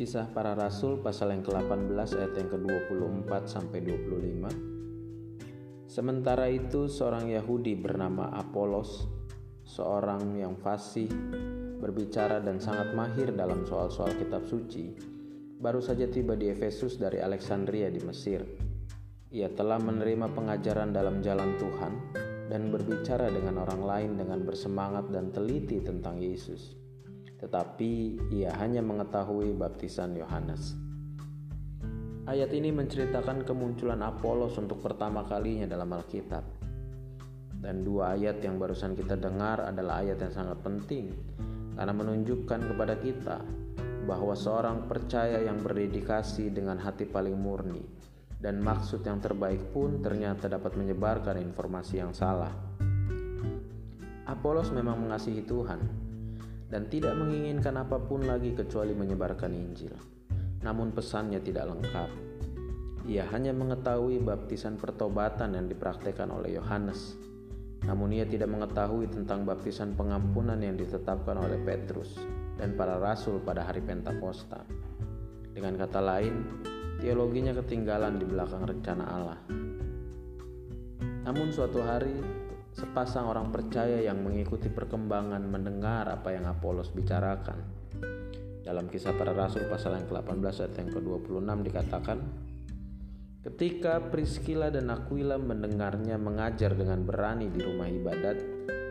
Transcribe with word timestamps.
Kisah 0.00 0.32
Para 0.32 0.56
Rasul 0.56 1.04
pasal 1.04 1.36
yang 1.36 1.44
ke-18 1.44 2.16
ayat 2.16 2.32
yang 2.32 2.48
ke-24 2.48 3.44
sampai 3.44 3.84
25. 3.84 5.84
Sementara 5.84 6.48
itu 6.48 6.88
seorang 6.88 7.28
Yahudi 7.28 7.76
bernama 7.76 8.32
Apolos, 8.32 9.04
seorang 9.60 10.40
yang 10.40 10.56
fasih, 10.56 11.04
berbicara 11.84 12.40
dan 12.40 12.56
sangat 12.56 12.96
mahir 12.96 13.28
dalam 13.36 13.68
soal-soal 13.68 14.16
kitab 14.16 14.48
suci, 14.48 14.96
baru 15.60 15.84
saja 15.84 16.08
tiba 16.08 16.32
di 16.32 16.48
Efesus 16.48 16.96
dari 16.96 17.20
Alexandria 17.20 17.92
di 17.92 18.00
Mesir. 18.00 18.40
Ia 19.36 19.52
telah 19.52 19.84
menerima 19.84 20.32
pengajaran 20.32 20.96
dalam 20.96 21.20
jalan 21.20 21.60
Tuhan 21.60 21.92
dan 22.48 22.72
berbicara 22.72 23.28
dengan 23.28 23.68
orang 23.68 23.84
lain 23.84 24.16
dengan 24.16 24.48
bersemangat 24.48 25.12
dan 25.12 25.28
teliti 25.28 25.76
tentang 25.84 26.24
Yesus 26.24 26.79
tetapi 27.40 28.20
ia 28.28 28.52
hanya 28.60 28.84
mengetahui 28.84 29.56
baptisan 29.56 30.12
Yohanes. 30.12 30.76
Ayat 32.28 32.52
ini 32.52 32.68
menceritakan 32.70 33.48
kemunculan 33.48 34.04
Apolos 34.04 34.54
untuk 34.60 34.84
pertama 34.84 35.24
kalinya 35.24 35.64
dalam 35.64 35.88
Alkitab. 35.90 36.44
Dan 37.60 37.82
dua 37.84 38.14
ayat 38.16 38.44
yang 38.44 38.60
barusan 38.60 38.92
kita 38.92 39.16
dengar 39.16 39.64
adalah 39.64 40.04
ayat 40.04 40.20
yang 40.20 40.32
sangat 40.32 40.60
penting 40.60 41.12
karena 41.74 41.92
menunjukkan 41.96 42.60
kepada 42.72 42.94
kita 43.00 43.40
bahwa 44.04 44.32
seorang 44.36 44.88
percaya 44.88 45.40
yang 45.44 45.60
berdedikasi 45.60 46.52
dengan 46.52 46.80
hati 46.80 47.04
paling 47.08 47.36
murni 47.36 47.84
dan 48.40 48.60
maksud 48.64 49.04
yang 49.04 49.20
terbaik 49.20 49.60
pun 49.76 50.00
ternyata 50.00 50.48
dapat 50.48 50.72
menyebarkan 50.76 51.36
informasi 51.36 52.00
yang 52.00 52.16
salah. 52.16 52.52
Apolos 54.24 54.72
memang 54.72 54.96
mengasihi 54.96 55.44
Tuhan, 55.44 56.09
dan 56.70 56.86
tidak 56.86 57.18
menginginkan 57.18 57.74
apa 57.76 57.98
pun 57.98 58.24
lagi 58.24 58.54
kecuali 58.54 58.94
menyebarkan 58.94 59.50
Injil. 59.50 59.92
Namun 60.62 60.94
pesannya 60.94 61.42
tidak 61.42 61.66
lengkap. 61.66 62.10
Ia 63.10 63.26
hanya 63.34 63.50
mengetahui 63.50 64.22
baptisan 64.22 64.78
pertobatan 64.78 65.58
yang 65.58 65.66
dipraktekkan 65.66 66.30
oleh 66.30 66.54
Yohanes. 66.54 67.18
Namun 67.82 68.14
ia 68.14 68.28
tidak 68.28 68.52
mengetahui 68.52 69.10
tentang 69.10 69.42
baptisan 69.42 69.98
pengampunan 69.98 70.60
yang 70.62 70.78
ditetapkan 70.78 71.34
oleh 71.34 71.58
Petrus 71.64 72.14
dan 72.60 72.76
para 72.76 73.00
rasul 73.00 73.40
pada 73.42 73.66
hari 73.66 73.80
Pentakosta. 73.82 74.62
Dengan 75.50 75.74
kata 75.80 75.98
lain, 75.98 76.34
teologinya 77.00 77.56
ketinggalan 77.56 78.20
di 78.20 78.28
belakang 78.28 78.62
rencana 78.68 79.04
Allah. 79.08 79.40
Namun 81.24 81.48
suatu 81.50 81.80
hari 81.80 82.39
sepasang 82.74 83.26
orang 83.26 83.50
percaya 83.50 83.98
yang 84.00 84.22
mengikuti 84.22 84.70
perkembangan 84.70 85.42
mendengar 85.42 86.06
apa 86.06 86.34
yang 86.34 86.46
Apolos 86.46 86.94
bicarakan. 86.94 87.58
Dalam 88.60 88.86
kisah 88.86 89.16
para 89.16 89.34
rasul 89.34 89.66
pasal 89.66 89.98
yang 89.98 90.06
ke-18 90.06 90.54
ayat 90.62 90.74
yang 90.78 90.90
ke-26 90.94 91.48
dikatakan, 91.66 92.18
Ketika 93.40 94.12
Priscilla 94.12 94.68
dan 94.68 94.92
Aquila 94.92 95.40
mendengarnya 95.40 96.20
mengajar 96.20 96.76
dengan 96.76 97.00
berani 97.08 97.48
di 97.48 97.64
rumah 97.64 97.88
ibadat, 97.88 98.36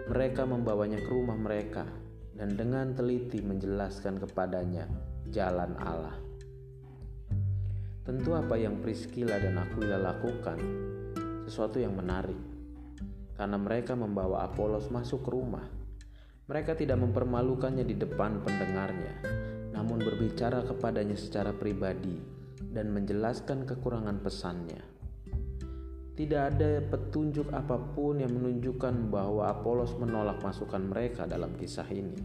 mereka 0.09 0.41
membawanya 0.49 0.97
ke 0.97 1.11
rumah 1.13 1.37
mereka 1.37 1.85
dan 2.33 2.57
dengan 2.57 2.97
teliti 2.97 3.45
menjelaskan 3.45 4.17
kepadanya 4.17 4.89
jalan 5.29 5.77
Allah. 5.77 6.17
Tentu 8.01 8.33
apa 8.33 8.57
yang 8.57 8.81
Priscilla 8.81 9.37
dan 9.37 9.61
Aquila 9.61 10.01
lakukan 10.01 10.57
sesuatu 11.45 11.77
yang 11.77 11.93
menarik 11.93 12.48
karena 13.39 13.55
mereka 13.55 13.95
membawa 13.95 14.43
Apolos 14.43 14.91
masuk 14.91 15.23
ke 15.23 15.31
rumah. 15.31 15.63
Mereka 16.51 16.75
tidak 16.75 16.99
mempermalukannya 16.99 17.87
di 17.87 17.95
depan 17.95 18.43
pendengarnya, 18.43 19.15
namun 19.71 20.03
berbicara 20.03 20.67
kepadanya 20.67 21.15
secara 21.15 21.55
pribadi 21.55 22.19
dan 22.59 22.91
menjelaskan 22.91 23.63
kekurangan 23.63 24.19
pesannya. 24.19 24.83
Tidak 26.19 26.41
ada 26.51 26.83
petunjuk 26.83 27.47
apa 27.55 27.79
pun 27.95 28.19
yang 28.19 28.35
menunjukkan 28.35 29.07
bahwa 29.07 29.47
Apolos 29.47 29.95
menolak 29.95 30.43
masukan 30.43 30.83
mereka 30.83 31.23
dalam 31.23 31.55
kisah 31.55 31.87
ini. 31.87 32.19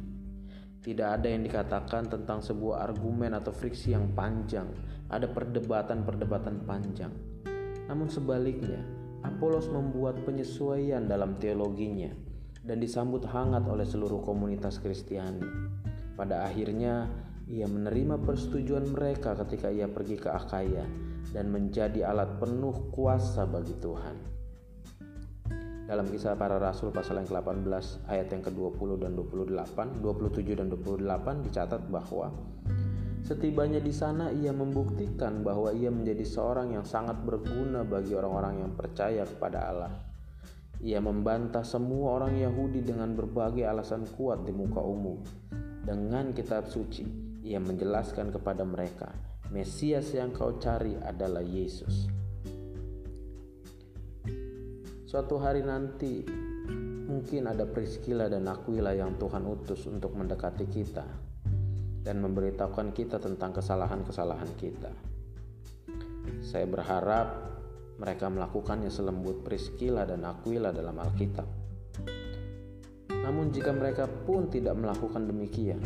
Tidak 0.83 1.15
ada 1.15 1.31
yang 1.31 1.47
dikatakan 1.47 2.10
tentang 2.10 2.43
sebuah 2.43 2.91
argumen 2.91 3.39
atau 3.39 3.55
friksi 3.55 3.94
yang 3.94 4.10
panjang, 4.19 4.66
ada 5.06 5.31
perdebatan-perdebatan 5.31 6.66
panjang. 6.66 7.15
Namun 7.87 8.10
sebaliknya, 8.10 9.03
Apolos 9.25 9.73
membuat 9.73 10.21
penyesuaian 10.29 11.09
dalam 11.09 11.41
teologinya 11.41 12.12
dan 12.61 12.77
disambut 12.77 13.25
hangat 13.25 13.65
oleh 13.65 13.89
seluruh 13.89 14.21
komunitas 14.21 14.81
Kristiani. 14.85 15.45
Pada 16.12 16.45
akhirnya, 16.45 17.09
ia 17.49 17.65
menerima 17.65 18.21
persetujuan 18.21 18.93
mereka 18.93 19.37
ketika 19.45 19.73
ia 19.73 19.89
pergi 19.89 20.17
ke 20.21 20.29
Akaya 20.29 20.84
dan 21.33 21.49
menjadi 21.53 22.09
alat 22.09 22.37
penuh 22.41 22.93
kuasa 22.93 23.45
bagi 23.49 23.77
Tuhan. 23.81 24.17
Dalam 25.84 26.09
kisah 26.09 26.33
para 26.41 26.57
rasul 26.57 26.89
pasal 26.89 27.21
yang 27.21 27.29
ke-18 27.29 28.09
ayat 28.09 28.33
yang 28.33 28.41
ke-20 28.41 28.89
dan 29.05 29.13
28, 29.13 30.01
27 30.01 30.61
dan 30.61 30.73
28 30.73 31.45
dicatat 31.45 31.83
bahwa 31.93 32.33
Setibanya 33.25 33.81
di 33.81 33.89
sana, 33.89 34.29
ia 34.29 34.53
membuktikan 34.53 35.41
bahwa 35.41 35.73
ia 35.73 35.89
menjadi 35.89 36.29
seorang 36.29 36.77
yang 36.77 36.85
sangat 36.85 37.25
berguna 37.25 37.81
bagi 37.81 38.12
orang-orang 38.12 38.61
yang 38.61 38.73
percaya 38.77 39.25
kepada 39.25 39.73
Allah. 39.73 39.93
Ia 40.85 41.01
membantah 41.01 41.65
semua 41.65 42.21
orang 42.21 42.37
Yahudi 42.37 42.84
dengan 42.84 43.17
berbagai 43.17 43.65
alasan 43.65 44.05
kuat 44.13 44.45
di 44.45 44.53
muka 44.53 44.84
umum. 44.84 45.25
Dengan 45.81 46.37
kitab 46.37 46.69
suci, 46.69 47.09
ia 47.41 47.57
menjelaskan 47.65 48.29
kepada 48.29 48.61
mereka, 48.61 49.09
Mesias 49.49 50.13
yang 50.13 50.29
kau 50.29 50.61
cari 50.61 50.93
adalah 51.01 51.41
Yesus. 51.41 52.05
Suatu 55.09 55.41
hari 55.41 55.65
nanti, 55.65 56.21
mungkin 57.09 57.49
ada 57.49 57.65
Priscilla 57.65 58.29
dan 58.29 58.45
Aquila 58.53 58.93
yang 58.93 59.17
Tuhan 59.17 59.49
utus 59.49 59.89
untuk 59.89 60.13
mendekati 60.13 60.69
kita 60.69 61.33
dan 62.04 62.20
memberitahukan 62.20 62.92
kita 62.92 63.16
tentang 63.16 63.56
kesalahan-kesalahan 63.56 64.53
kita. 64.60 64.92
Saya 66.44 66.69
berharap 66.69 67.56
mereka 67.97 68.28
melakukannya 68.28 68.92
selembut 68.92 69.41
Priscilla 69.41 70.04
dan 70.04 70.28
Aquila 70.28 70.69
dalam 70.70 71.00
Alkitab. 71.00 71.48
Namun 73.09 73.48
jika 73.56 73.72
mereka 73.72 74.04
pun 74.04 74.53
tidak 74.53 74.76
melakukan 74.76 75.25
demikian, 75.25 75.81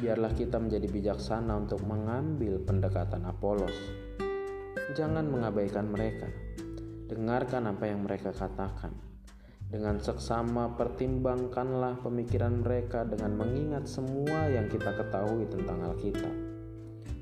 biarlah 0.00 0.32
kita 0.32 0.56
menjadi 0.56 0.88
bijaksana 0.88 1.52
untuk 1.68 1.84
mengambil 1.84 2.64
pendekatan 2.64 3.28
Apolos. 3.28 3.76
Jangan 4.96 5.28
mengabaikan 5.28 5.84
mereka. 5.92 6.32
Dengarkan 7.12 7.68
apa 7.68 7.84
yang 7.88 8.04
mereka 8.04 8.32
katakan 8.32 9.07
dengan 9.68 10.00
seksama 10.00 10.72
pertimbangkanlah 10.80 12.00
pemikiran 12.00 12.64
mereka 12.64 13.04
dengan 13.04 13.36
mengingat 13.36 13.84
semua 13.84 14.48
yang 14.48 14.64
kita 14.72 14.96
ketahui 14.96 15.44
tentang 15.44 15.84
Alkitab. 15.92 16.34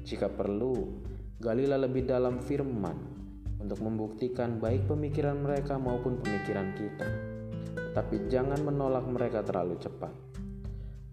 Jika 0.07 0.31
perlu, 0.31 1.03
galilah 1.43 1.83
lebih 1.83 2.07
dalam 2.07 2.39
firman 2.39 2.95
untuk 3.59 3.83
membuktikan 3.83 4.63
baik 4.63 4.87
pemikiran 4.87 5.43
mereka 5.43 5.75
maupun 5.75 6.23
pemikiran 6.23 6.71
kita. 6.79 7.09
Tetapi 7.75 8.31
jangan 8.31 8.63
menolak 8.63 9.11
mereka 9.11 9.43
terlalu 9.43 9.83
cepat. 9.83 10.15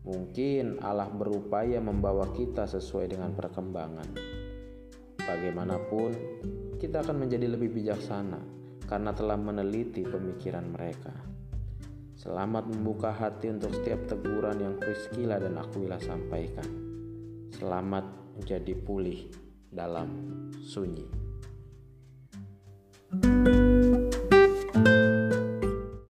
Mungkin 0.06 0.86
Allah 0.86 1.10
berupaya 1.10 1.82
membawa 1.82 2.30
kita 2.30 2.70
sesuai 2.70 3.10
dengan 3.10 3.34
perkembangan. 3.34 4.10
Bagaimanapun, 5.18 6.12
kita 6.78 7.02
akan 7.02 7.26
menjadi 7.26 7.50
lebih 7.58 7.74
bijaksana 7.74 8.62
karena 8.94 9.09
telah 9.09 9.42
meneliti 9.42 10.06
pemikiran 10.06 10.70
mereka. 10.70 11.09
Selamat 12.14 12.70
membuka 12.70 13.09
hati 13.09 13.50
untuk 13.50 13.73
setiap 13.73 14.06
teguran 14.06 14.62
yang 14.62 14.78
Priscilla 14.78 15.41
dan 15.41 15.58
Aquila 15.58 15.97
sampaikan. 15.97 16.70
Selamat 17.58 18.06
menjadi 18.38 18.78
pulih 18.78 19.34
dalam 19.73 20.14
sunyi. 20.62 21.09
thank 23.14 23.46
you 23.50 23.63